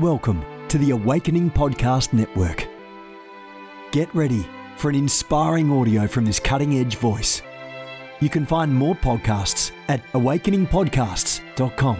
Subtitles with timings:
[0.00, 2.68] Welcome to the Awakening Podcast Network.
[3.92, 7.40] Get ready for an inspiring audio from this cutting edge voice.
[8.20, 11.98] You can find more podcasts at awakeningpodcasts.com.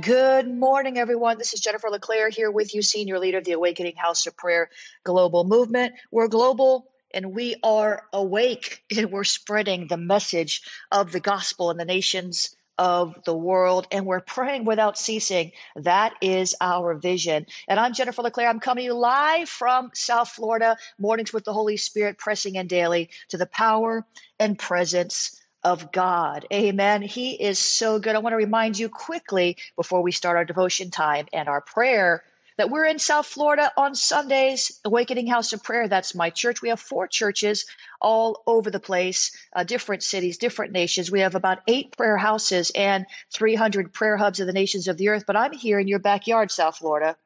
[0.00, 1.38] Good morning, everyone.
[1.38, 4.70] This is Jennifer LeClaire here with you, Senior Leader of the Awakening House of Prayer
[5.04, 5.94] Global Movement.
[6.10, 11.76] We're global and we are awake and we're spreading the message of the gospel in
[11.76, 15.52] the nations of the world, and we're praying without ceasing.
[15.76, 17.46] That is our vision.
[17.68, 18.48] And I'm Jennifer LeClaire.
[18.48, 22.66] I'm coming to you live from South Florida, mornings with the Holy Spirit, pressing in
[22.66, 24.06] daily to the power
[24.38, 26.46] and presence of God.
[26.52, 27.02] Amen.
[27.02, 28.16] He is so good.
[28.16, 32.24] I want to remind you quickly before we start our devotion time and our prayer
[32.62, 35.88] that we're in South Florida on Sundays, Awakening House of Prayer.
[35.88, 36.62] That's my church.
[36.62, 37.66] We have four churches
[38.00, 41.10] all over the place, uh, different cities, different nations.
[41.10, 45.08] We have about eight prayer houses and 300 prayer hubs of the nations of the
[45.08, 45.24] earth.
[45.26, 47.16] But I'm here in your backyard, South Florida.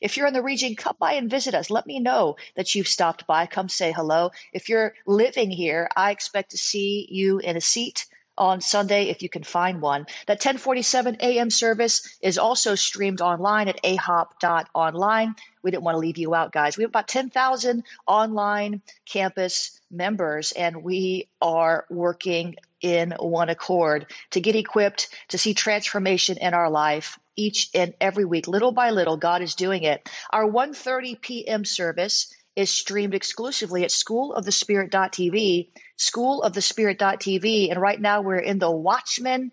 [0.00, 1.70] If you're in the region, come by and visit us.
[1.70, 3.46] Let me know that you've stopped by.
[3.46, 4.30] Come say hello.
[4.52, 9.22] If you're living here, I expect to see you in a seat on Sunday if
[9.22, 10.06] you can find one.
[10.26, 11.50] That 1047 a.m.
[11.50, 15.34] service is also streamed online at ahop.online.
[15.62, 16.76] We didn't want to leave you out, guys.
[16.76, 24.40] We have about 10,000 online campus members, and we are working in one accord to
[24.40, 29.16] get equipped to see transformation in our life each and every week little by little
[29.16, 37.70] god is doing it our 1.30 p.m service is streamed exclusively at schoolofthespirit.tv, schoolofthespirit.tv.
[37.70, 39.52] And right now we're in the Watchman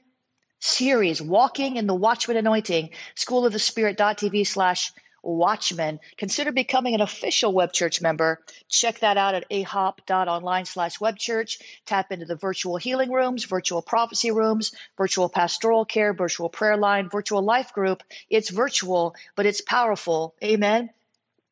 [0.60, 4.92] series, Walking in the Watchman Anointing, schoolofthespirit.tv slash
[5.24, 6.00] Watchman.
[6.18, 8.40] Consider becoming an official Web Church member.
[8.70, 11.62] Check that out at ahop.online slash webchurch.
[11.86, 17.10] Tap into the virtual healing rooms, virtual prophecy rooms, virtual pastoral care, virtual prayer line,
[17.10, 18.02] virtual life group.
[18.30, 20.36] It's virtual, but it's powerful.
[20.44, 20.90] Amen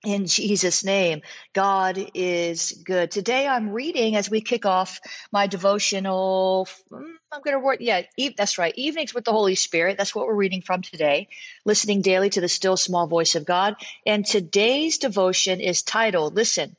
[0.04, 1.22] in Jesus' name.
[1.54, 3.12] God is good.
[3.12, 5.00] Today I'm reading as we kick off
[5.32, 6.68] my devotional.
[6.92, 8.04] Mm, I'm going to word, yeah,
[8.38, 8.74] that's right.
[8.78, 9.98] Evenings with the Holy Spirit.
[9.98, 11.28] That's what we're reading from today.
[11.66, 13.76] Listening daily to the still small voice of God.
[14.06, 16.76] And today's devotion is titled, listen,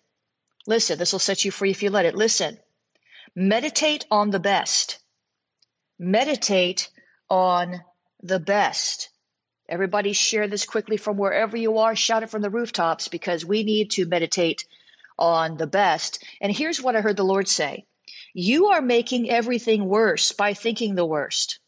[0.67, 2.15] listen, this will set you free if you let it.
[2.15, 2.59] Listen,
[3.37, 4.99] meditate on the best.
[5.99, 6.89] Meditate
[7.29, 7.83] on
[8.23, 9.11] the best.
[9.71, 11.95] Everybody share this quickly from wherever you are.
[11.95, 14.65] Shout it from the rooftops because we need to meditate
[15.17, 16.25] on the best.
[16.41, 17.87] And here's what I heard the Lord say
[18.35, 21.61] You are making everything worse by thinking the worst.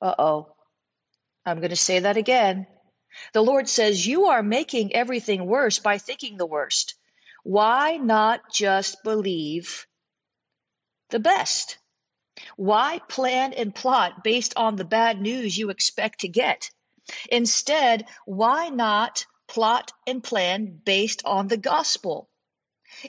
[0.00, 0.54] Uh oh.
[1.44, 2.68] I'm going to say that again.
[3.32, 6.94] The Lord says, You are making everything worse by thinking the worst.
[7.42, 9.86] Why not just believe
[11.10, 11.78] the best?
[12.56, 16.70] Why plan and plot based on the bad news you expect to get?
[17.30, 22.28] Instead, why not plot and plan based on the gospel?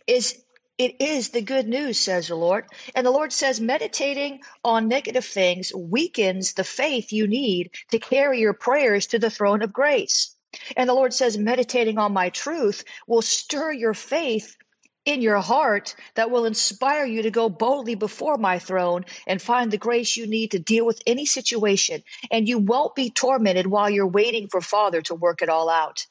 [0.08, 0.42] Is
[0.78, 2.66] it is the good news, says the Lord.
[2.96, 8.40] And the Lord says, meditating on negative things weakens the faith you need to carry
[8.40, 10.34] your prayers to the throne of grace.
[10.78, 14.56] And the Lord says, meditating on my truth will stir your faith
[15.06, 19.72] in your heart that will inspire you to go boldly before my throne and find
[19.72, 22.04] the grace you need to deal with any situation.
[22.32, 26.06] And you won't be tormented while you're waiting for Father to work it all out.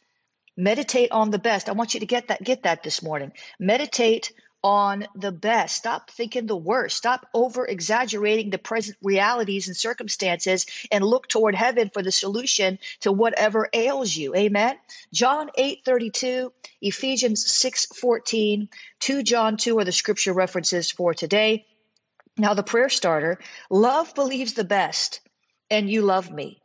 [0.57, 1.69] Meditate on the best.
[1.69, 3.33] I want you to get that get that this morning.
[3.61, 4.33] Meditate
[4.63, 5.77] on the best.
[5.77, 6.97] Stop thinking the worst.
[6.97, 12.79] Stop over exaggerating the present realities and circumstances and look toward heaven for the solution
[13.01, 14.35] to whatever ails you.
[14.35, 14.77] Amen.
[15.13, 18.69] John 8 32, Ephesians 6 14,
[19.01, 21.67] 2 John 2 are the scripture references for today.
[22.37, 25.21] Now, the prayer starter love believes the best,
[25.71, 26.61] and you love me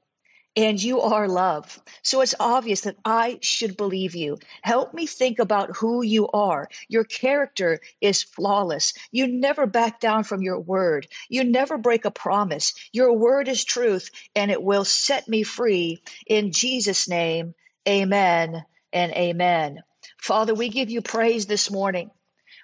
[0.55, 1.79] and you are love.
[2.03, 4.37] So it's obvious that I should believe you.
[4.61, 6.69] Help me think about who you are.
[6.87, 8.93] Your character is flawless.
[9.11, 11.07] You never back down from your word.
[11.27, 12.73] You never break a promise.
[12.91, 16.03] Your word is truth and it will set me free.
[16.27, 17.55] In Jesus' name,
[17.87, 19.81] amen and amen.
[20.21, 22.11] Father, we give you praise this morning.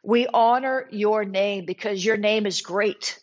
[0.04, 3.20] We honor your name because your name is great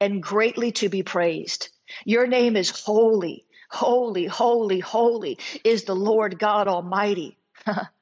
[0.00, 1.68] and greatly to be praised.
[2.04, 7.38] Your name is holy Holy, holy, holy is the Lord God Almighty.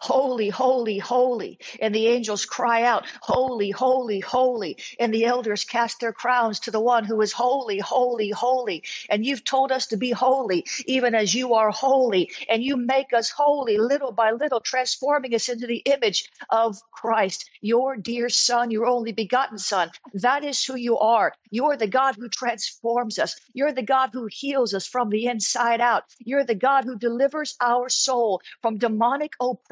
[0.00, 1.58] Holy, holy, holy.
[1.80, 4.78] And the angels cry out, Holy, holy, holy.
[4.98, 8.84] And the elders cast their crowns to the one who is holy, holy, holy.
[9.10, 12.30] And you've told us to be holy, even as you are holy.
[12.48, 17.48] And you make us holy little by little, transforming us into the image of Christ,
[17.60, 19.90] your dear Son, your only begotten Son.
[20.14, 21.32] That is who you are.
[21.50, 23.36] You're the God who transforms us.
[23.52, 26.04] You're the God who heals us from the inside out.
[26.20, 29.67] You're the God who delivers our soul from demonic oppression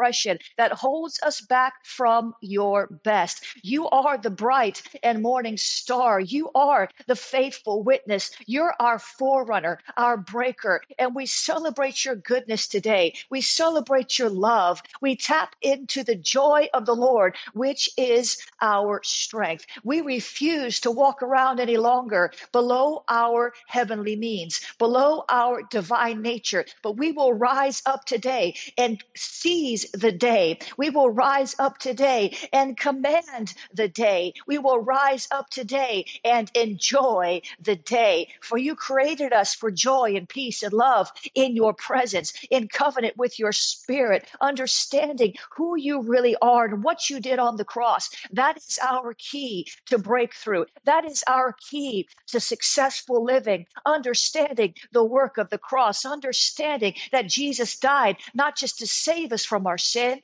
[0.57, 3.45] that holds us back from your best.
[3.63, 6.21] You are the bright and morning star.
[6.21, 8.31] You are the faithful witness.
[8.47, 10.83] You're our forerunner, our breaker.
[10.99, 13.15] And we celebrate your goodness today.
[13.31, 14.83] We celebrate your love.
[15.01, 19.67] We tap into the joy of the Lord, which is our strength.
[19.83, 26.65] We refuse to walk around any longer below our heavenly means, below our divine nature,
[26.83, 30.59] but we will rise up today and seize the day.
[30.77, 34.35] We will rise up today and command the day.
[34.47, 38.29] We will rise up today and enjoy the day.
[38.41, 43.17] For you created us for joy and peace and love in your presence, in covenant
[43.17, 48.11] with your spirit, understanding who you really are and what you did on the cross.
[48.33, 50.65] That is our key to breakthrough.
[50.85, 57.29] That is our key to successful living, understanding the work of the cross, understanding that
[57.29, 60.21] Jesus died not just to save us from our sin,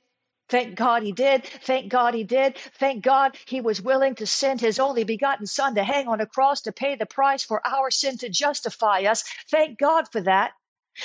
[0.49, 1.47] Thank God he did.
[1.47, 2.59] Thank God he did.
[2.79, 6.27] Thank God he was willing to send his only begotten son to hang on a
[6.27, 9.25] cross to pay the price for our sin to justify us.
[9.51, 10.53] Thank God for that.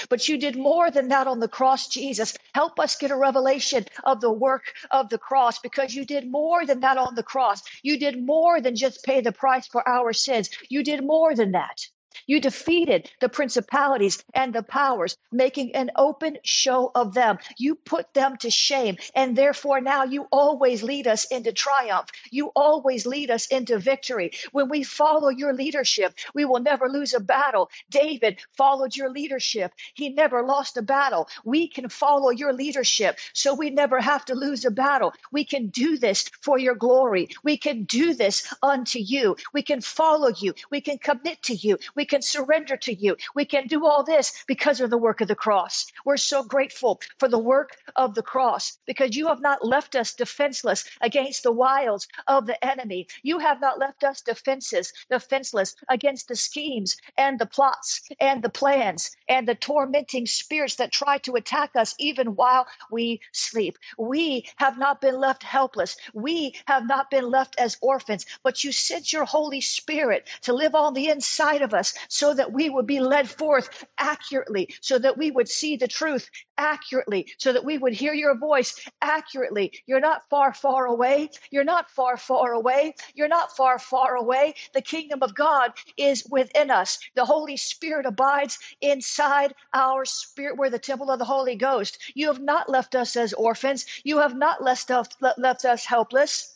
[0.09, 2.37] But you did more than that on the cross, Jesus.
[2.53, 6.65] Help us get a revelation of the work of the cross because you did more
[6.65, 7.61] than that on the cross.
[7.83, 10.49] You did more than just pay the price for our sins.
[10.69, 11.87] You did more than that.
[12.25, 17.37] You defeated the principalities and the powers, making an open show of them.
[17.57, 22.09] You put them to shame, and therefore now you always lead us into triumph.
[22.31, 24.31] You always lead us into victory.
[24.51, 27.69] When we follow your leadership, we will never lose a battle.
[27.89, 29.73] David followed your leadership.
[29.93, 31.27] He never lost a battle.
[31.43, 35.13] We can follow your leadership, so we never have to lose a battle.
[35.31, 37.29] We can do this for your glory.
[37.43, 39.35] We can do this unto you.
[39.53, 40.53] We can follow you.
[40.71, 41.77] We can commit to you.
[41.95, 43.17] We can surrender to you.
[43.35, 45.87] We can do all this because of the work of the cross.
[46.05, 50.15] We're so grateful for the work of the cross because you have not left us
[50.15, 53.07] defenseless against the wiles of the enemy.
[53.23, 58.49] You have not left us defenses, defenseless against the schemes and the plots and the
[58.49, 63.77] plans and the tormenting spirits that try to attack us even while we sleep.
[63.97, 65.97] We have not been left helpless.
[66.13, 70.75] We have not been left as orphans, but you sent your Holy Spirit to live
[70.75, 75.17] on the inside of us so that we would be led forth accurately, so that
[75.17, 79.71] we would see the truth accurately, so that we would hear your voice accurately.
[79.85, 81.29] You're not far, far away.
[81.51, 82.95] You're not far, far away.
[83.13, 84.55] You're not far, far away.
[84.73, 86.99] The kingdom of God is within us.
[87.15, 90.57] The Holy Spirit abides inside our spirit.
[90.57, 91.97] We're the temple of the Holy Ghost.
[92.15, 93.85] You have not left us as orphans.
[94.03, 95.07] You have not left us,
[95.37, 96.55] left us helpless.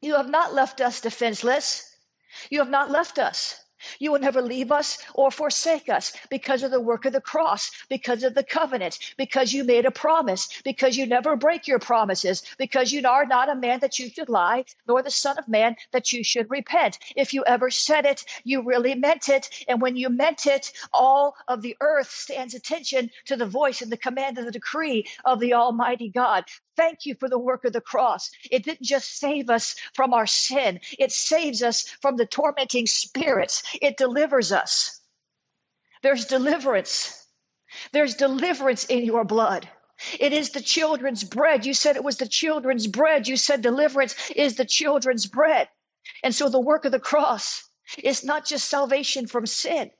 [0.00, 1.90] You have not left us defenseless.
[2.50, 3.58] You have not left us.
[3.98, 7.70] You will never leave us or forsake us because of the work of the cross,
[7.88, 12.42] because of the covenant, because you made a promise, because you never break your promises,
[12.58, 15.76] because you are not a man that you should lie, nor the Son of Man
[15.92, 16.98] that you should repent.
[17.16, 19.48] If you ever said it, you really meant it.
[19.68, 23.90] And when you meant it, all of the earth stands attention to the voice and
[23.90, 26.44] the command and the decree of the Almighty God.
[26.76, 28.30] Thank you for the work of the cross.
[28.50, 33.62] It didn't just save us from our sin, it saves us from the tormenting spirits.
[33.80, 35.00] It delivers us.
[36.02, 37.20] There's deliverance.
[37.92, 39.68] There's deliverance in your blood.
[40.18, 41.66] It is the children's bread.
[41.66, 43.28] You said it was the children's bread.
[43.28, 45.68] You said deliverance is the children's bread.
[46.22, 47.68] And so the work of the cross
[48.02, 49.90] is not just salvation from sin,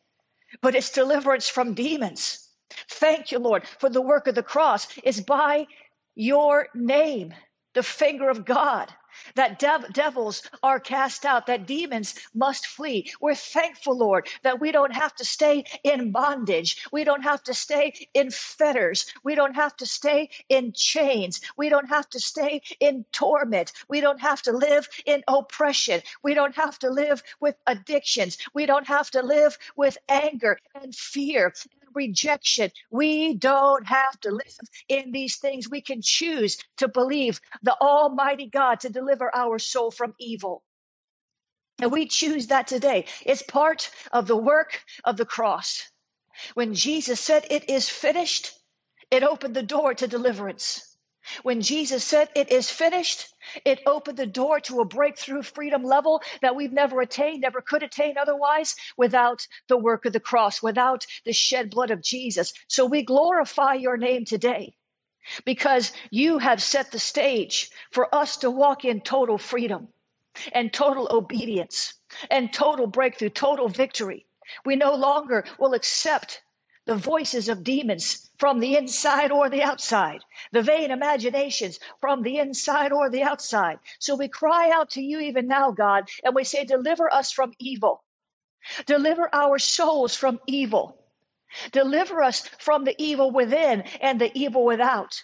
[0.61, 2.47] but it's deliverance from demons.
[2.91, 4.89] Thank you, Lord, for the work of the cross.
[5.03, 5.67] It's by
[6.15, 7.35] your name,
[7.75, 8.93] the finger of God,
[9.37, 13.13] that dev- devils are cast out, that demons must flee.
[13.21, 16.87] We're thankful, Lord, that we don't have to stay in bondage.
[16.93, 19.07] We don't have to stay in fetters.
[19.23, 21.41] We don't have to stay in chains.
[21.57, 23.73] We don't have to stay in torment.
[23.89, 26.03] We don't have to live in oppression.
[26.23, 28.39] We don't have to live with addictions.
[28.55, 31.53] We don't have to live with anger and fear
[31.95, 32.71] rejection.
[32.91, 34.59] We don't have to live
[34.89, 35.71] in these things.
[35.71, 40.63] We can choose to believe the Almighty God to deliver our soul from evil.
[41.81, 43.07] And we choose that today.
[43.27, 45.83] It's part of the work of the cross.
[46.55, 48.53] When Jesus said, It is finished,
[49.11, 50.94] it opened the door to deliverance.
[51.43, 53.27] When Jesus said, It is finished,
[53.65, 57.83] it opened the door to a breakthrough freedom level that we've never attained, never could
[57.83, 62.53] attain otherwise without the work of the cross, without the shed blood of Jesus.
[62.69, 64.75] So we glorify your name today
[65.45, 69.89] because you have set the stage for us to walk in total freedom
[70.53, 71.95] and total obedience
[72.31, 74.27] and total breakthrough, total victory.
[74.65, 76.43] We no longer will accept
[76.87, 80.21] the voices of demons from the inside or the outside,
[80.53, 83.79] the vain imaginations from the inside or the outside.
[84.01, 87.53] So we cry out to you even now, God, and we say, Deliver us from
[87.59, 88.03] evil.
[88.87, 90.99] Deliver our souls from evil.
[91.73, 95.23] Deliver us from the evil within and the evil without.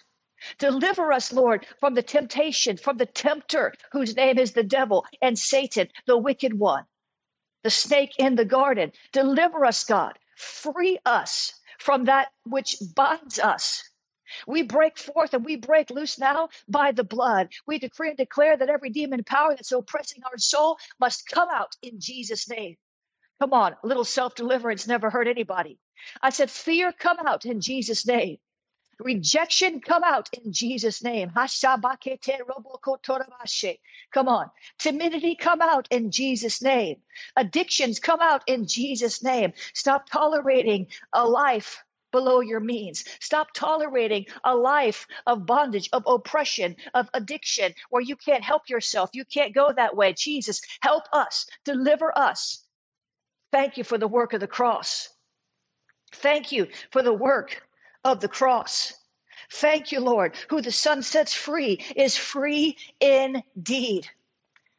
[0.59, 5.37] Deliver us, Lord, from the temptation, from the tempter, whose name is the devil and
[5.37, 6.85] Satan, the wicked one,
[7.63, 8.91] the snake in the garden.
[9.13, 10.17] Deliver us, God.
[10.41, 13.83] Free us from that which binds us.
[14.47, 17.49] We break forth and we break loose now by the blood.
[17.67, 21.75] We decree and declare that every demon power that's oppressing our soul must come out
[21.83, 22.77] in Jesus' name.
[23.39, 25.79] Come on, a little self deliverance never hurt anybody.
[26.23, 28.37] I said, fear come out in Jesus' name.
[29.03, 31.31] Rejection come out in Jesus' name.
[34.13, 34.51] Come on.
[34.79, 36.97] Timidity come out in Jesus' name.
[37.35, 39.53] Addictions come out in Jesus' name.
[39.73, 43.05] Stop tolerating a life below your means.
[43.19, 49.09] Stop tolerating a life of bondage, of oppression, of addiction, where you can't help yourself.
[49.13, 50.13] You can't go that way.
[50.13, 52.63] Jesus, help us, deliver us.
[53.51, 55.09] Thank you for the work of the cross.
[56.13, 57.61] Thank you for the work
[58.03, 58.93] of the cross.
[59.51, 60.35] Thank you, Lord.
[60.49, 64.07] Who the Son sets free is free indeed.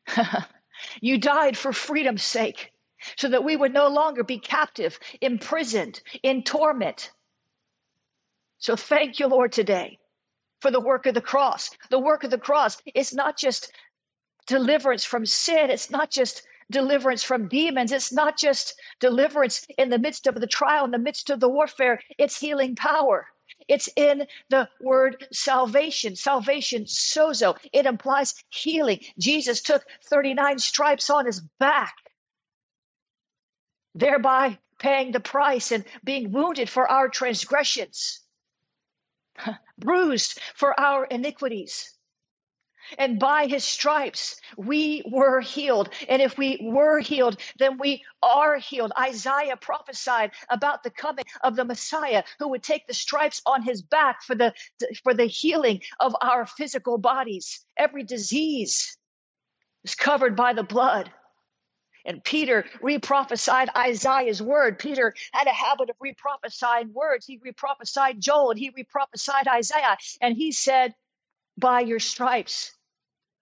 [1.01, 2.73] you died for freedom's sake
[3.17, 7.11] so that we would no longer be captive, imprisoned, in torment.
[8.59, 9.99] So thank you, Lord, today
[10.61, 11.71] for the work of the cross.
[11.91, 13.73] The work of the cross is not just
[14.47, 17.93] deliverance from sin, it's not just deliverance from demons.
[17.93, 21.49] It's not just deliverance in the midst of the trial, in the midst of the
[21.49, 23.29] warfare, it's healing power.
[23.69, 26.17] It's in the word salvation.
[26.17, 27.57] Salvation, sozo.
[27.73, 29.01] It implies healing.
[29.19, 31.95] Jesus took 39 stripes on his back,
[33.95, 38.21] thereby paying the price and being wounded for our transgressions,
[39.79, 41.97] bruised for our iniquities.
[42.99, 45.91] And by his stripes, we were healed.
[46.09, 48.93] And if we were healed, then we are healed.
[48.99, 53.83] Isaiah prophesied about the coming of the Messiah who would take the stripes on his
[53.83, 54.55] back for the,
[55.03, 57.65] for the healing of our physical bodies.
[57.77, 58.97] Every disease
[59.85, 61.11] is covered by the blood.
[62.05, 64.79] And Peter reprophesied Isaiah's word.
[64.79, 67.27] Peter had a habit of reprophesying words.
[67.27, 69.97] He reprophesied Joel and he reprophesied Isaiah.
[70.21, 70.95] And he said,
[71.57, 72.73] By your stripes,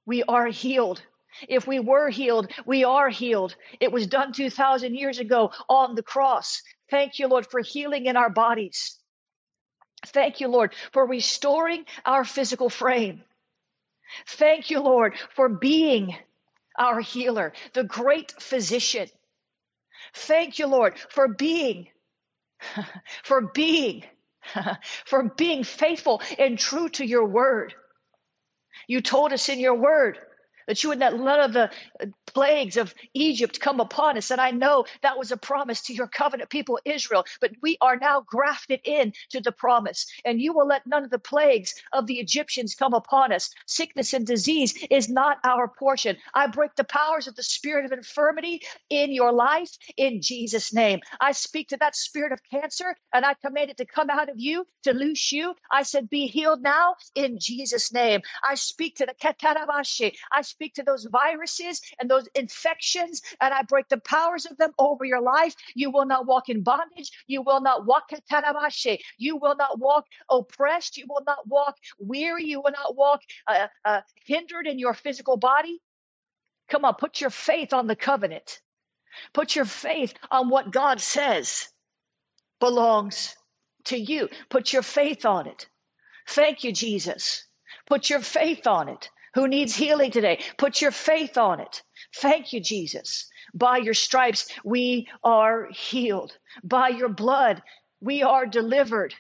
[0.07, 1.03] we are healed.
[1.49, 3.55] If we were healed, we are healed.
[3.81, 6.63] It was done 2,000 years ago on the cross.
[6.91, 8.99] Thank you, Lord, for healing in our bodies.
[10.07, 13.23] Thank you, Lord, for restoring our physical frame.
[14.27, 16.17] Thank you, Lord, for being
[16.79, 19.09] our healer, the great physician.
[20.15, 21.89] Thank you, Lord, for being,
[23.23, 24.05] for being,
[25.05, 27.75] for being faithful and true to your word.
[28.91, 30.19] You told us in your word
[30.71, 31.71] that you would not let of the
[32.03, 34.33] uh, plagues of Egypt come upon us.
[34.33, 37.99] And I know that was a promise to your covenant people, Israel, but we are
[37.99, 40.07] now grafted in to the promise.
[40.25, 43.51] And you will let none of the plagues of the Egyptians come upon us.
[43.67, 46.19] Sickness and disease is not our portion.
[46.35, 51.01] I break the powers of the spirit of infirmity in your life in Jesus' name.
[51.21, 54.39] I speak to that spirit of cancer and I command it to come out of
[54.39, 55.55] you, to loose you.
[55.73, 58.23] I said, Be healed now in Jesus' name.
[58.45, 60.15] I speak to the Ketarabashi.
[60.33, 64.73] I speak to those viruses and those infections and I break the powers of them
[64.79, 65.55] over your life.
[65.75, 67.11] You will not walk in bondage.
[67.27, 68.11] You will not walk
[69.19, 70.99] You will not walk oppressed.
[70.99, 72.45] You will not walk weary.
[72.45, 75.81] You will not walk uh, uh, hindered in your physical body.
[76.69, 78.61] Come on, put your faith on the covenant.
[79.33, 81.69] Put your faith on what God says
[82.61, 83.35] belongs
[83.87, 84.29] to you.
[84.51, 85.69] Put your faith on it.
[86.29, 87.47] Thank you, Jesus.
[87.87, 89.11] Put your faith on it.
[89.35, 90.41] Who needs healing today?
[90.57, 91.83] Put your faith on it.
[92.17, 93.29] Thank you, Jesus.
[93.55, 96.37] By your stripes, we are healed.
[96.65, 97.63] By your blood,
[98.01, 99.15] we are delivered.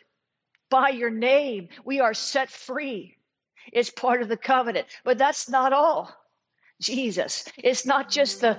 [0.68, 3.16] By your name, we are set free.
[3.72, 4.86] It's part of the covenant.
[5.04, 6.14] But that's not all.
[6.80, 8.58] Jesus, it's not just the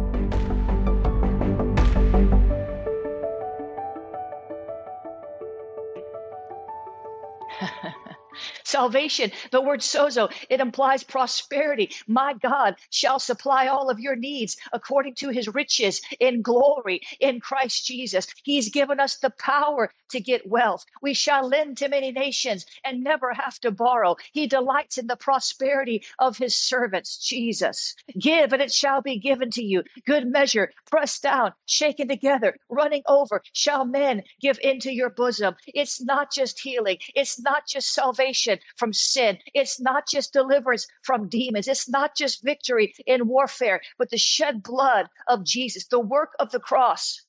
[8.71, 11.91] Salvation, the word sozo, it implies prosperity.
[12.07, 17.41] My God shall supply all of your needs according to his riches in glory in
[17.41, 18.27] Christ Jesus.
[18.43, 20.85] He's given us the power to get wealth.
[21.01, 24.15] We shall lend to many nations and never have to borrow.
[24.33, 27.95] He delights in the prosperity of his servants, Jesus.
[28.19, 29.83] Give and it shall be given to you.
[30.07, 35.55] Good measure, pressed down, shaken together, running over, shall men give into your bosom.
[35.67, 36.99] It's not just healing.
[37.15, 39.37] It's not just salvation from sin.
[39.53, 41.67] It's not just deliverance from demons.
[41.67, 46.51] It's not just victory in warfare, but the shed blood of Jesus, the work of
[46.51, 47.21] the cross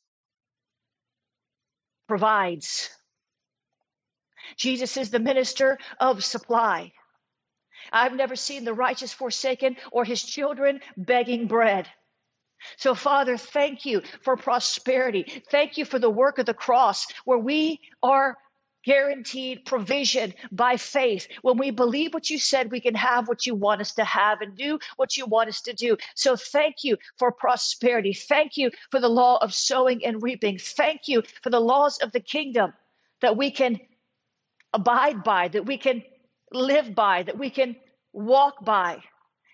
[2.09, 2.90] provides.
[4.57, 6.92] Jesus is the minister of supply.
[7.92, 11.88] I've never seen the righteous forsaken or his children begging bread.
[12.77, 15.42] So, Father, thank you for prosperity.
[15.51, 18.37] Thank you for the work of the cross where we are
[18.85, 21.29] guaranteed provision by faith.
[21.42, 24.40] When we believe what you said, we can have what you want us to have
[24.40, 25.97] and do what you want us to do.
[26.14, 28.12] So thank you for prosperity.
[28.12, 30.59] Thank you for the law of sowing and reaping.
[30.59, 32.73] Thank you for the laws of the kingdom
[33.21, 33.81] that we can
[34.73, 36.03] abide by, that we can
[36.51, 37.77] live by, that we can
[38.12, 39.03] walk by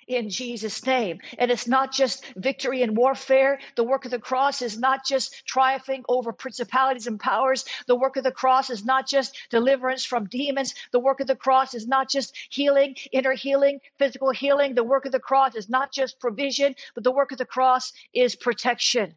[0.08, 1.20] in Jesus' name.
[1.38, 3.60] And it's not just victory in warfare.
[3.76, 7.64] The work of the cross is not just triumphing over principalities and powers.
[7.86, 10.74] The work of the cross is not just deliverance from demons.
[10.92, 14.74] The work of the cross is not just healing, inner healing, physical healing.
[14.74, 17.92] The work of the cross is not just provision, but the work of the cross
[18.12, 19.16] is protection.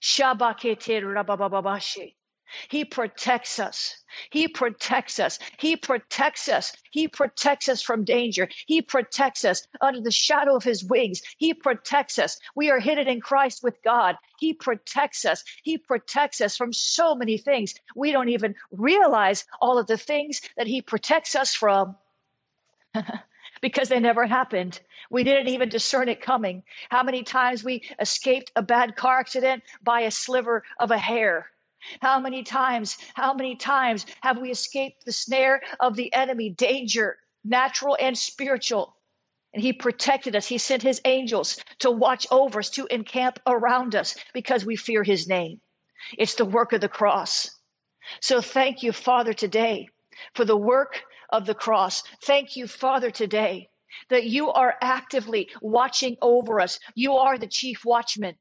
[0.00, 2.14] Shabakete rabababashi.
[2.68, 3.96] He protects us.
[4.30, 5.38] He protects us.
[5.58, 6.72] He protects us.
[6.90, 8.48] He protects us from danger.
[8.66, 11.22] He protects us under the shadow of his wings.
[11.36, 12.38] He protects us.
[12.54, 14.16] We are hidden in Christ with God.
[14.38, 15.44] He protects us.
[15.62, 17.74] He protects us from so many things.
[17.94, 21.96] We don't even realize all of the things that he protects us from.
[23.60, 24.78] because they never happened.
[25.10, 26.64] We didn't even discern it coming.
[26.90, 31.50] How many times we escaped a bad car accident by a sliver of a hair?
[32.00, 37.18] How many times, how many times have we escaped the snare of the enemy, danger,
[37.44, 38.96] natural and spiritual?
[39.52, 40.46] And he protected us.
[40.46, 45.04] He sent his angels to watch over us, to encamp around us because we fear
[45.04, 45.60] his name.
[46.18, 47.50] It's the work of the cross.
[48.20, 49.88] So thank you, Father, today
[50.34, 52.02] for the work of the cross.
[52.22, 53.68] Thank you, Father, today
[54.10, 56.80] that you are actively watching over us.
[56.94, 58.36] You are the chief watchman.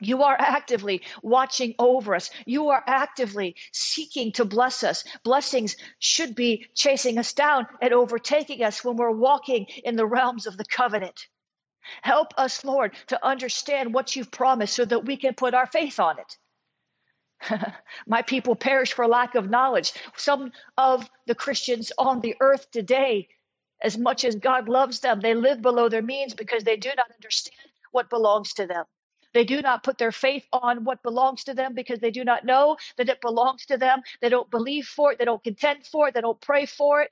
[0.00, 2.30] You are actively watching over us.
[2.46, 5.04] You are actively seeking to bless us.
[5.24, 10.46] Blessings should be chasing us down and overtaking us when we're walking in the realms
[10.46, 11.26] of the covenant.
[12.02, 16.00] Help us, Lord, to understand what you've promised so that we can put our faith
[16.00, 16.38] on it.
[18.06, 19.92] My people perish for lack of knowledge.
[20.16, 23.28] Some of the Christians on the earth today,
[23.82, 27.10] as much as God loves them, they live below their means because they do not
[27.14, 27.56] understand
[27.92, 28.84] what belongs to them.
[29.34, 32.44] They do not put their faith on what belongs to them because they do not
[32.44, 34.02] know that it belongs to them.
[34.20, 35.18] They don't believe for it.
[35.18, 36.14] They don't contend for it.
[36.14, 37.10] They don't pray for it.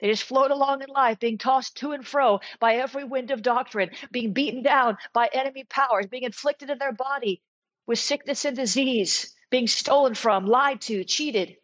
[0.00, 3.42] They just float along in life, being tossed to and fro by every wind of
[3.42, 7.42] doctrine, being beaten down by enemy powers, being inflicted in their body
[7.86, 11.56] with sickness and disease, being stolen from, lied to, cheated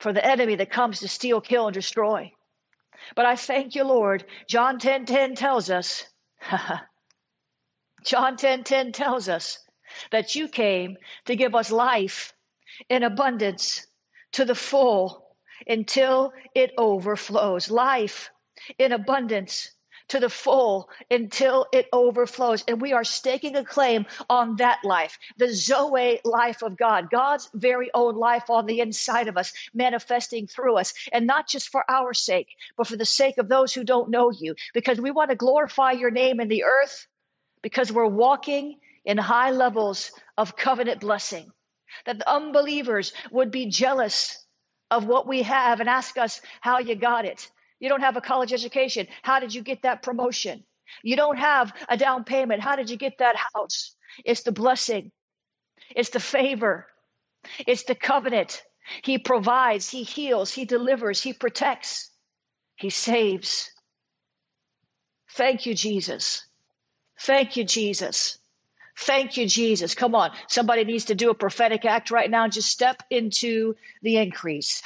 [0.00, 2.32] for the enemy that comes to steal, kill, and destroy.
[3.16, 4.24] But I thank you, Lord.
[4.48, 6.04] John 10 10 tells us,
[8.04, 9.58] John 10 10 tells us
[10.10, 12.32] that you came to give us life
[12.88, 13.86] in abundance
[14.32, 15.36] to the full
[15.66, 17.70] until it overflows.
[17.70, 18.30] Life
[18.78, 19.70] in abundance
[20.08, 22.64] to the full until it overflows.
[22.68, 27.48] And we are staking a claim on that life, the Zoe life of God, God's
[27.54, 30.92] very own life on the inside of us, manifesting through us.
[31.12, 34.30] And not just for our sake, but for the sake of those who don't know
[34.30, 37.06] you, because we want to glorify your name in the earth,
[37.62, 41.50] because we're walking in high levels of covenant blessing.
[42.06, 44.44] That the unbelievers would be jealous
[44.90, 47.50] of what we have and ask us how you got it.
[47.80, 49.06] You don't have a college education.
[49.22, 50.64] How did you get that promotion?
[51.02, 52.62] You don't have a down payment.
[52.62, 53.94] How did you get that house?
[54.24, 55.10] It's the blessing.
[55.94, 56.86] It's the favor.
[57.66, 58.62] It's the covenant.
[59.02, 62.10] He provides, He heals, He delivers, He protects,
[62.76, 63.70] He saves.
[65.32, 66.46] Thank you, Jesus.
[67.24, 68.38] Thank you, Jesus.
[68.98, 69.94] Thank you, Jesus.
[69.94, 70.30] Come on.
[70.48, 74.82] Somebody needs to do a prophetic act right now just step into the increase.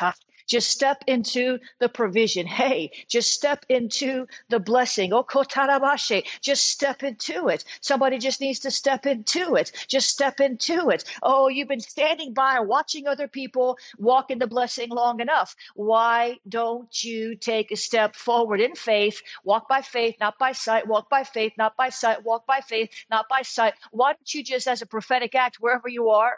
[0.47, 2.47] Just step into the provision.
[2.47, 5.13] Hey, just step into the blessing.
[5.13, 6.27] Oh, kotarabashe.
[6.41, 7.65] Just step into it.
[7.81, 9.73] Somebody just needs to step into it.
[9.89, 11.05] Just step into it.
[11.23, 15.57] Oh, you've been standing by watching other people walk in the blessing long enough.
[15.75, 19.21] Why don't you take a step forward in faith?
[19.45, 20.87] Walk by faith, not by sight.
[20.87, 22.25] Walk by faith, not by sight.
[22.25, 23.75] Walk by faith, not by sight.
[23.91, 26.35] Why don't you just, as a prophetic act, wherever you are,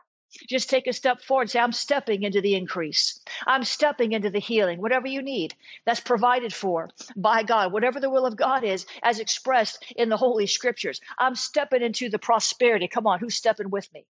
[0.48, 1.50] just take a step forward.
[1.50, 3.20] Say, I'm stepping into the increase.
[3.46, 4.80] I'm stepping into the healing.
[4.80, 5.54] Whatever you need,
[5.86, 7.72] that's provided for by God.
[7.72, 11.00] Whatever the will of God is, as expressed in the Holy Scriptures.
[11.18, 12.88] I'm stepping into the prosperity.
[12.88, 14.04] Come on, who's stepping with me?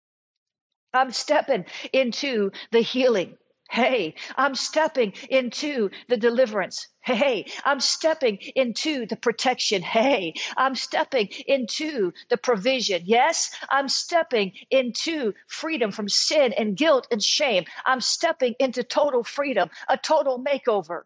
[0.94, 3.36] I'm stepping into the healing.
[3.70, 6.88] Hey, I'm stepping into the deliverance.
[7.00, 9.82] Hey, I'm stepping into the protection.
[9.82, 13.02] Hey, I'm stepping into the provision.
[13.04, 17.64] Yes, I'm stepping into freedom from sin and guilt and shame.
[17.84, 21.02] I'm stepping into total freedom, a total makeover.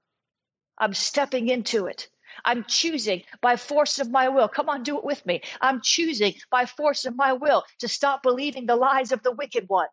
[0.79, 2.09] I'm stepping into it.
[2.45, 4.49] I'm choosing by force of my will.
[4.49, 5.43] Come on, do it with me.
[5.61, 9.65] I'm choosing by force of my will to stop believing the lies of the wicked
[9.69, 9.89] one.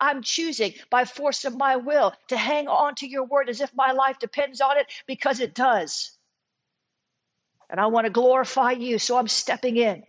[0.00, 3.74] I'm choosing by force of my will to hang on to your word as if
[3.74, 6.12] my life depends on it because it does.
[7.70, 10.04] And I want to glorify you, so I'm stepping in.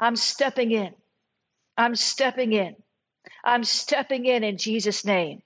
[0.00, 0.94] I'm stepping in.
[1.76, 2.76] I'm stepping in.
[3.44, 5.42] I'm stepping in in Jesus' name.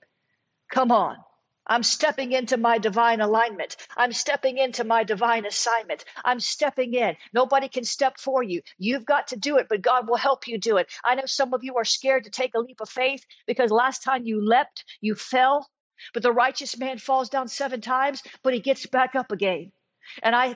[0.71, 1.17] Come on.
[1.65, 3.77] I'm stepping into my divine alignment.
[3.95, 6.03] I'm stepping into my divine assignment.
[6.25, 7.15] I'm stepping in.
[7.33, 8.61] Nobody can step for you.
[8.77, 10.91] You've got to do it, but God will help you do it.
[11.03, 14.03] I know some of you are scared to take a leap of faith because last
[14.03, 15.69] time you leapt, you fell.
[16.13, 19.71] But the righteous man falls down seven times, but he gets back up again.
[20.23, 20.55] And I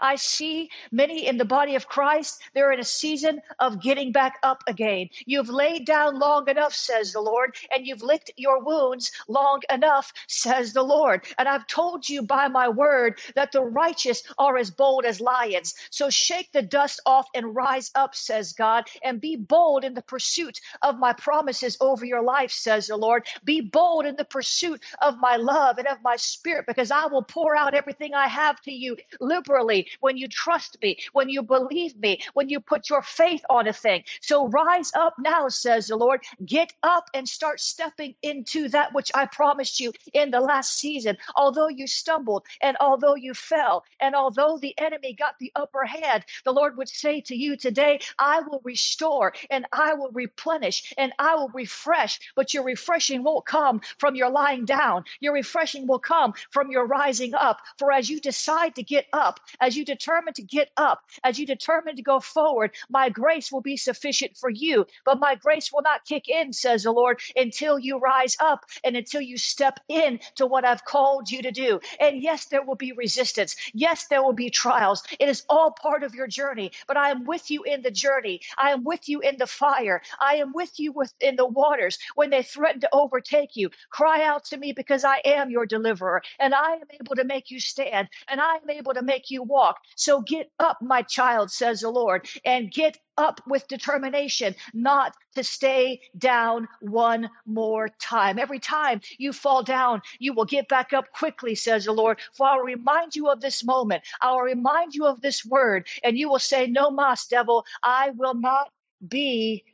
[0.00, 4.38] I see many in the body of Christ, they're in a season of getting back
[4.42, 5.08] up again.
[5.26, 10.12] You've laid down long enough, says the Lord, and you've licked your wounds long enough,
[10.28, 11.24] says the Lord.
[11.38, 15.74] And I've told you by my word that the righteous are as bold as lions.
[15.90, 20.02] So shake the dust off and rise up, says God, and be bold in the
[20.02, 23.26] pursuit of my promises over your life, says the Lord.
[23.44, 27.22] Be bold in the pursuit of my love and of my spirit, because I will
[27.22, 31.42] pour out everything everything I have to you liberally when you trust me, when you
[31.42, 34.04] believe me, when you put your faith on a thing.
[34.20, 36.22] So rise up now, says the Lord.
[36.44, 41.16] Get up and start stepping into that which I promised you in the last season.
[41.34, 46.24] Although you stumbled and although you fell and although the enemy got the upper hand,
[46.44, 51.12] the Lord would say to you today, I will restore and I will replenish and
[51.18, 55.04] I will refresh, but your refreshing won't come from your lying down.
[55.20, 57.60] Your refreshing will come from your rising up.
[57.78, 61.38] For as as you decide to get up, as you determine to get up, as
[61.38, 64.86] you determine to go forward, my grace will be sufficient for you.
[65.04, 68.96] But my grace will not kick in, says the Lord, until you rise up and
[68.96, 71.78] until you step in to what I've called you to do.
[72.00, 73.54] And yes, there will be resistance.
[73.72, 75.04] Yes, there will be trials.
[75.20, 78.40] It is all part of your journey, but I am with you in the journey.
[78.58, 80.02] I am with you in the fire.
[80.20, 83.70] I am with you within the waters when they threaten to overtake you.
[83.90, 87.52] Cry out to me because I am your deliverer and I am able to make
[87.52, 89.78] you stand and I am able to make you walk.
[89.96, 95.44] So get up, my child, says the Lord, and get up with determination not to
[95.44, 98.38] stay down one more time.
[98.38, 102.18] Every time you fall down, you will get back up quickly, says the Lord.
[102.34, 104.02] For I'll remind you of this moment.
[104.20, 108.34] I'll remind you of this word, and you will say, No mas, devil, I will
[108.34, 108.70] not
[109.06, 109.64] be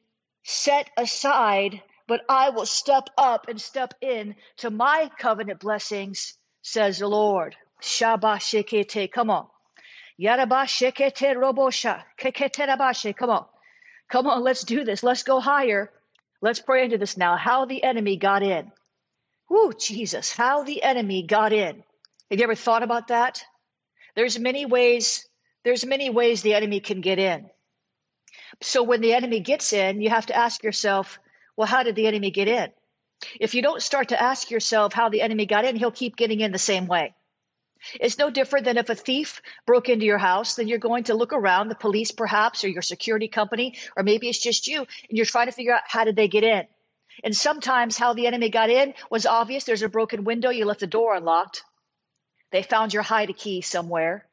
[0.44, 6.98] set aside, but I will step up and step in to my covenant blessings, says
[6.98, 7.56] the Lord.
[7.82, 9.10] Shabashikete.
[9.10, 9.46] Come on.
[10.20, 12.02] Yarabashekete robosha.
[12.20, 13.16] Keketerabashe.
[13.16, 13.46] Come on.
[14.08, 15.02] Come on, let's do this.
[15.02, 15.90] Let's go higher.
[16.40, 17.36] Let's pray into this now.
[17.36, 18.72] How the enemy got in.
[19.50, 21.82] Whoo, Jesus, how the enemy got in.
[22.30, 23.42] Have you ever thought about that?
[24.14, 25.26] There's many ways,
[25.64, 27.48] there's many ways the enemy can get in.
[28.60, 31.18] So when the enemy gets in, you have to ask yourself,
[31.56, 32.68] well, how did the enemy get in?
[33.40, 36.40] If you don't start to ask yourself how the enemy got in, he'll keep getting
[36.40, 37.14] in the same way.
[38.00, 41.14] It's no different than if a thief broke into your house, then you're going to
[41.14, 45.16] look around, the police perhaps, or your security company, or maybe it's just you, and
[45.16, 46.66] you're trying to figure out how did they get in.
[47.24, 49.64] And sometimes how the enemy got in was obvious.
[49.64, 51.62] There's a broken window, you left the door unlocked.
[52.50, 54.26] They found your hide key somewhere.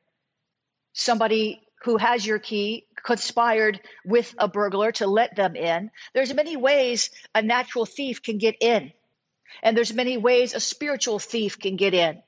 [0.94, 5.92] Somebody who has your key conspired with a burglar to let them in.
[6.14, 8.92] There's many ways a natural thief can get in.
[9.62, 12.22] And there's many ways a spiritual thief can get in.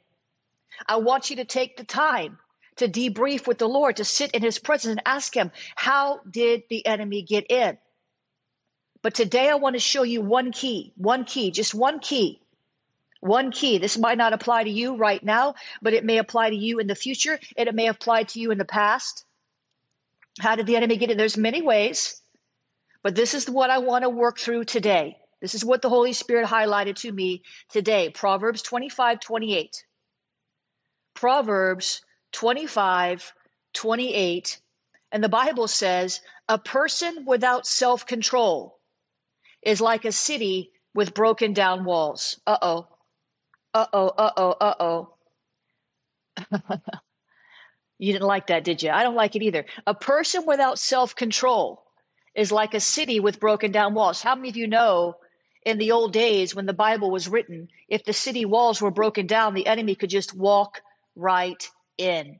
[0.87, 2.37] I want you to take the time
[2.77, 6.63] to debrief with the Lord, to sit in his presence and ask him, how did
[6.69, 7.77] the enemy get in?
[9.01, 12.41] But today I want to show you one key, one key, just one key.
[13.19, 13.79] One key.
[13.79, 16.87] This might not apply to you right now, but it may apply to you in
[16.87, 19.25] the future and it may apply to you in the past.
[20.39, 21.17] How did the enemy get in?
[21.17, 22.21] There's many ways,
[23.01, 25.17] but this is what I want to work through today.
[25.41, 28.09] This is what the Holy Spirit highlighted to me today.
[28.09, 29.83] Proverbs 25, 28.
[31.17, 32.01] Proverbs
[32.33, 33.33] 25,
[33.73, 34.61] 28.
[35.11, 38.77] And the Bible says, a person without self control
[39.63, 42.39] is like a city with broken down walls.
[42.45, 42.87] Uh oh.
[43.73, 45.13] Uh oh, uh oh, uh oh.
[47.97, 48.91] you didn't like that, did you?
[48.91, 49.65] I don't like it either.
[49.87, 51.83] A person without self control
[52.35, 54.21] is like a city with broken down walls.
[54.21, 55.15] How many of you know
[55.65, 59.25] in the old days when the Bible was written, if the city walls were broken
[59.25, 60.81] down, the enemy could just walk
[61.17, 62.39] right in.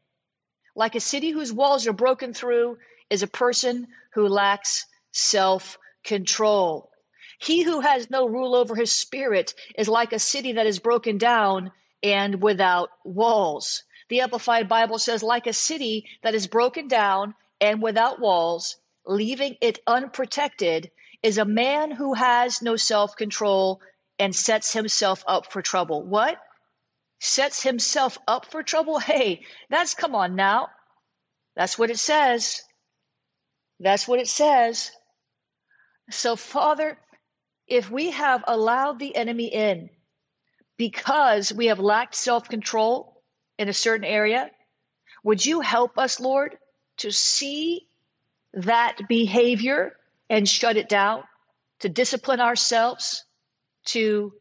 [0.76, 2.78] Like a city whose walls are broken through
[3.10, 6.92] is a person who lacks self control.
[7.40, 11.18] He who has no rule over his spirit is like a city that is broken
[11.18, 11.72] down
[12.04, 13.84] and without walls.
[14.10, 19.58] The Amplified Bible says, like a city that is broken down and without walls, leaving
[19.62, 20.92] it unprotected,
[21.24, 23.82] is a man who has no self control
[24.20, 26.04] and sets himself up for trouble.
[26.04, 26.38] What?
[27.20, 29.00] Sets himself up for trouble.
[29.00, 30.70] Hey, that's come on now.
[31.56, 32.62] That's what it says.
[33.80, 34.92] That's what it says.
[36.10, 36.98] So, Father,
[37.68, 39.90] if we have allowed the enemy in
[40.78, 43.22] because we have lacked self control
[43.58, 44.50] in a certain area,
[45.24, 46.58] would you help us, Lord,
[46.98, 47.88] to see
[48.54, 49.96] that behavior
[50.30, 51.24] and shut it down,
[51.80, 53.26] to discipline ourselves,
[53.86, 54.34] to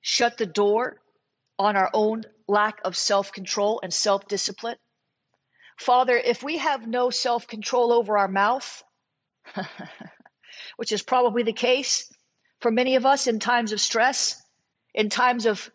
[0.00, 0.98] shut the door
[1.58, 4.76] on our own lack of self control and self discipline.
[5.78, 8.82] Father, if we have no self control over our mouth,
[10.76, 12.10] which is probably the case
[12.60, 14.42] for many of us in times of stress,
[14.94, 15.70] in times of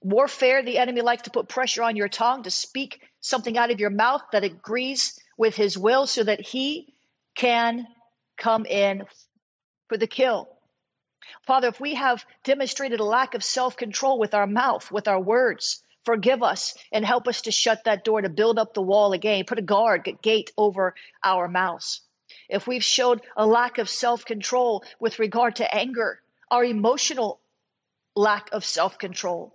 [0.00, 3.80] warfare, the enemy likes to put pressure on your tongue to speak something out of
[3.80, 6.94] your mouth that agrees with his will so that he
[7.34, 7.86] can
[8.38, 9.04] come in
[9.88, 10.48] for the kill.
[11.42, 15.20] Father, if we have demonstrated a lack of self control with our mouth, with our
[15.20, 19.12] words, forgive us and help us to shut that door, to build up the wall
[19.12, 22.00] again, put a guard, a gate over our mouths.
[22.48, 27.40] If we've showed a lack of self control with regard to anger, our emotional
[28.14, 29.54] lack of self control.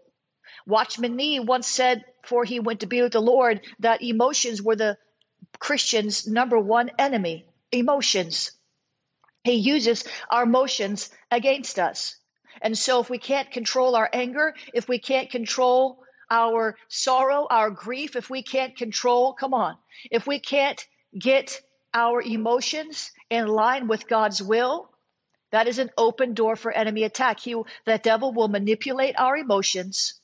[0.67, 4.75] Watchman Nee once said, before he went to be with the Lord, that emotions were
[4.75, 4.97] the
[5.59, 7.45] Christian's number one enemy.
[7.71, 8.51] Emotions.
[9.43, 12.15] He uses our emotions against us.
[12.61, 17.71] And so if we can't control our anger, if we can't control our sorrow, our
[17.71, 19.77] grief, if we can't control, come on,
[20.11, 20.85] if we can't
[21.17, 21.59] get
[21.93, 24.89] our emotions in line with God's will,
[25.51, 27.39] that is an open door for enemy attack.
[27.39, 30.21] He, the devil will manipulate our emotions.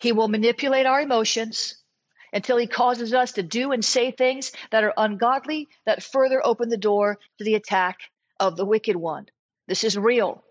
[0.00, 1.76] He will manipulate our emotions
[2.32, 6.70] until he causes us to do and say things that are ungodly that further open
[6.70, 7.98] the door to the attack
[8.40, 9.26] of the wicked one.
[9.68, 10.42] This is real.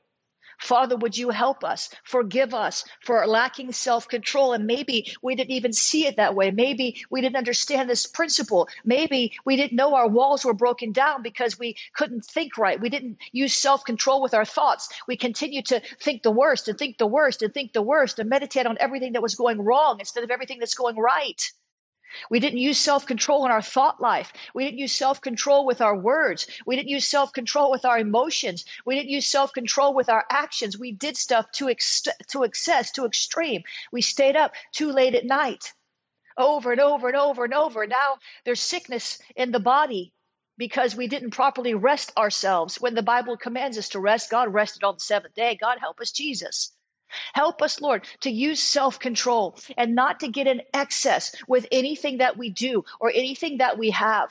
[0.60, 1.90] Father, would you help us?
[2.04, 4.54] Forgive us for lacking self control.
[4.54, 6.52] And maybe we didn't even see it that way.
[6.52, 8.68] Maybe we didn't understand this principle.
[8.84, 12.80] Maybe we didn't know our walls were broken down because we couldn't think right.
[12.80, 14.90] We didn't use self control with our thoughts.
[15.08, 18.30] We continued to think the worst and think the worst and think the worst and
[18.30, 21.42] meditate on everything that was going wrong instead of everything that's going right.
[22.30, 24.34] We didn't use self control in our thought life.
[24.54, 26.48] We didn't use self control with our words.
[26.66, 28.66] We didn't use self control with our emotions.
[28.86, 30.78] We didn't use self control with our actions.
[30.78, 33.64] We did stuff to, ex- to excess, to extreme.
[33.92, 35.74] We stayed up too late at night
[36.38, 37.86] over and over and over and over.
[37.86, 40.14] Now there's sickness in the body
[40.58, 42.80] because we didn't properly rest ourselves.
[42.82, 45.58] When the Bible commands us to rest, God rested on the seventh day.
[45.60, 46.72] God help us, Jesus.
[47.34, 52.18] Help us, Lord, to use self control and not to get in excess with anything
[52.18, 54.30] that we do or anything that we have.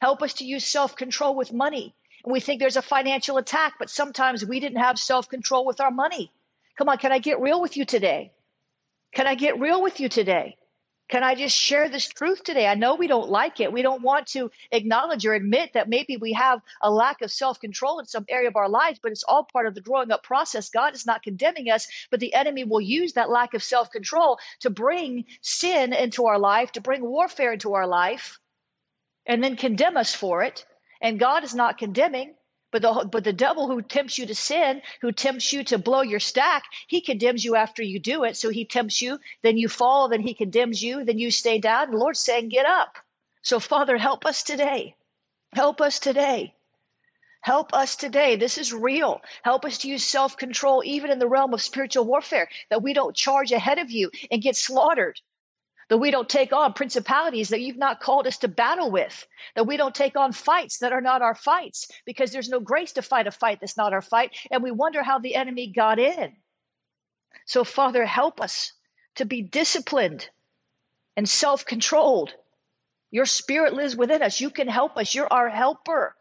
[0.00, 1.94] Help us to use self control with money.
[2.24, 5.90] We think there's a financial attack, but sometimes we didn't have self control with our
[5.90, 6.32] money.
[6.78, 8.32] Come on, can I get real with you today?
[9.14, 10.56] Can I get real with you today?
[11.08, 12.66] Can I just share this truth today?
[12.66, 13.72] I know we don't like it.
[13.72, 17.60] We don't want to acknowledge or admit that maybe we have a lack of self
[17.60, 20.22] control in some area of our lives, but it's all part of the growing up
[20.22, 20.70] process.
[20.70, 24.38] God is not condemning us, but the enemy will use that lack of self control
[24.60, 28.38] to bring sin into our life, to bring warfare into our life,
[29.26, 30.64] and then condemn us for it.
[31.02, 32.34] And God is not condemning.
[32.74, 36.02] But the, but the devil who tempts you to sin, who tempts you to blow
[36.02, 38.36] your stack, he condemns you after you do it.
[38.36, 41.92] So he tempts you, then you fall, then he condemns you, then you stay down.
[41.92, 42.96] The Lord's saying, get up.
[43.42, 44.96] So Father, help us today.
[45.52, 46.52] Help us today.
[47.40, 48.34] Help us today.
[48.34, 49.22] This is real.
[49.44, 52.92] Help us to use self control even in the realm of spiritual warfare, that we
[52.92, 55.20] don't charge ahead of you and get slaughtered
[55.88, 59.66] that we don't take on principalities that you've not called us to battle with, that
[59.66, 63.02] we don't take on fights that are not our fights, because there's no grace to
[63.02, 66.36] fight a fight that's not our fight, and we wonder how the enemy got in.
[67.46, 68.72] So, Father, help us
[69.16, 70.28] to be disciplined
[71.16, 72.34] and self controlled.
[73.10, 74.40] Your spirit lives within us.
[74.40, 75.14] You can help us.
[75.14, 76.16] You're our helper.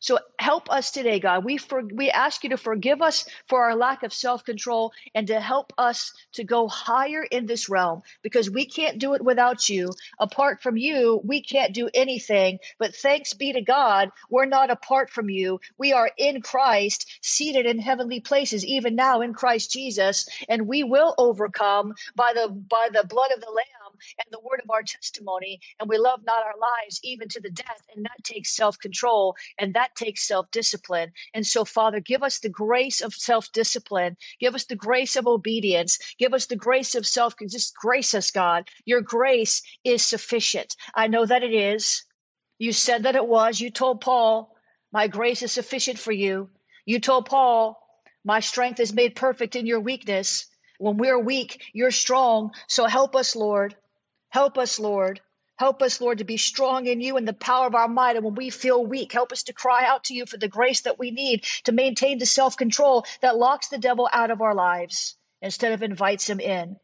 [0.00, 1.44] So help us today, God.
[1.44, 5.40] We for, we ask you to forgive us for our lack of self-control and to
[5.40, 9.90] help us to go higher in this realm because we can't do it without you.
[10.18, 12.58] Apart from you, we can't do anything.
[12.78, 15.60] But thanks be to God, we're not apart from you.
[15.78, 20.84] We are in Christ, seated in heavenly places even now in Christ Jesus, and we
[20.84, 23.77] will overcome by the by the blood of the lamb
[24.18, 27.50] and the word of our testimony, and we love not our lives even to the
[27.50, 27.82] death.
[27.94, 31.12] And that takes self control and that takes self discipline.
[31.34, 34.16] And so, Father, give us the grace of self discipline.
[34.40, 35.98] Give us the grace of obedience.
[36.18, 37.34] Give us the grace of self.
[37.48, 38.68] Just grace us, God.
[38.84, 40.76] Your grace is sufficient.
[40.94, 42.04] I know that it is.
[42.58, 43.60] You said that it was.
[43.60, 44.54] You told Paul,
[44.92, 46.50] My grace is sufficient for you.
[46.84, 47.80] You told Paul,
[48.24, 50.46] My strength is made perfect in your weakness.
[50.78, 52.52] When we're weak, you're strong.
[52.68, 53.74] So help us, Lord.
[54.30, 55.20] Help us, Lord.
[55.56, 58.14] Help us, Lord, to be strong in you and the power of our might.
[58.14, 60.82] And when we feel weak, help us to cry out to you for the grace
[60.82, 64.54] that we need to maintain the self control that locks the devil out of our
[64.54, 66.76] lives instead of invites him in.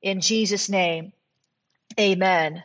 [0.00, 1.12] In Jesus' name,
[1.98, 2.64] amen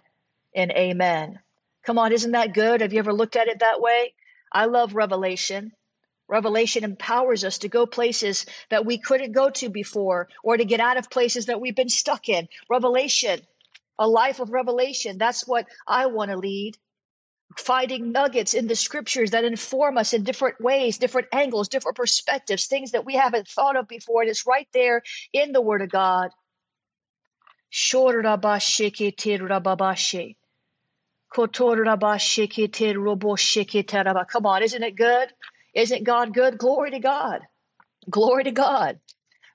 [0.55, 1.39] and amen.
[1.85, 2.81] Come on, isn't that good?
[2.81, 4.13] Have you ever looked at it that way?
[4.51, 5.71] I love revelation.
[6.27, 10.79] Revelation empowers us to go places that we couldn't go to before or to get
[10.79, 12.49] out of places that we've been stuck in.
[12.69, 13.39] Revelation
[13.99, 15.17] a life of revelation.
[15.17, 16.77] That's what I want to lead.
[17.57, 22.67] Finding nuggets in the scriptures that inform us in different ways, different angles, different perspectives,
[22.67, 24.21] things that we haven't thought of before.
[24.21, 25.01] And it's right there
[25.33, 26.29] in the Word of God.
[34.31, 35.29] Come on, isn't it good?
[35.75, 36.57] Isn't God good?
[36.57, 37.41] Glory to God.
[38.09, 38.99] Glory to God.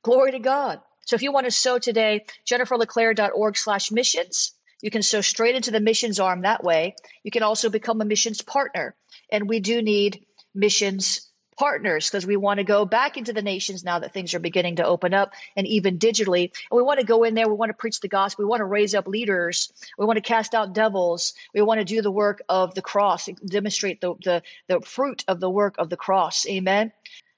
[0.02, 0.80] Glory to God.
[1.04, 4.52] So if you want to sow today, jenniferleclaire.org slash missions.
[4.80, 6.96] You can sow straight into the missions arm that way.
[7.22, 8.94] You can also become a missions partner.
[9.30, 13.84] And we do need missions partners because we want to go back into the nations
[13.84, 16.50] now that things are beginning to open up and even digitally.
[16.70, 17.48] And we want to go in there.
[17.48, 18.44] We want to preach the gospel.
[18.44, 19.72] We want to raise up leaders.
[19.98, 21.34] We want to cast out devils.
[21.54, 25.40] We want to do the work of the cross, demonstrate the, the, the fruit of
[25.40, 26.46] the work of the cross.
[26.46, 26.92] Amen.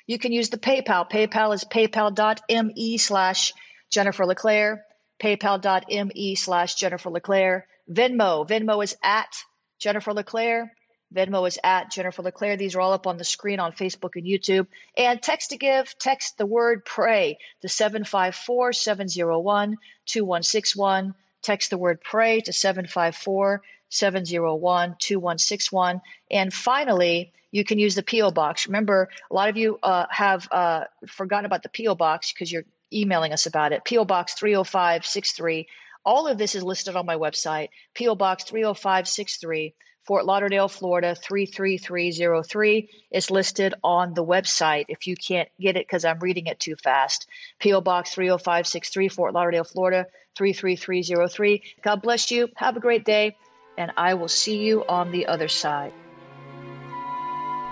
[0.06, 1.10] You can use the PayPal.
[1.10, 3.52] PayPal is paypal.me slash
[3.90, 4.84] Jennifer LeClaire.
[5.20, 7.66] paypal.me slash Jennifer LeClaire.
[7.90, 8.46] Venmo.
[8.48, 9.34] Venmo is at
[9.78, 10.72] Jennifer LeClaire.
[11.14, 12.56] Venmo is at Jennifer LeClaire.
[12.56, 14.66] These are all up on the screen on Facebook and YouTube.
[14.96, 19.76] And text to give, text the word pray to 754 701
[20.06, 21.14] 2161.
[21.42, 26.00] Text the word pray to 754 701 2161.
[26.30, 28.32] And finally, you can use the P.O.
[28.32, 28.66] box.
[28.66, 31.94] Remember, a lot of you uh, have uh, forgotten about the P.O.
[31.94, 33.84] box because you're emailing us about it.
[33.84, 34.04] P.O.
[34.04, 35.68] Box 30563.
[36.04, 38.16] All of this is listed on my website, P.O.
[38.16, 39.72] Box 30563.
[40.04, 46.04] Fort Lauderdale, Florida 33303 is listed on the website if you can't get it because
[46.04, 47.28] I'm reading it too fast.
[47.60, 47.80] P.O.
[47.82, 51.62] Box 30563, Fort Lauderdale, Florida 33303.
[51.82, 52.48] God bless you.
[52.56, 53.36] Have a great day,
[53.78, 55.92] and I will see you on the other side.